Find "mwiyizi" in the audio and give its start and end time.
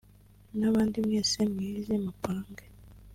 1.51-1.95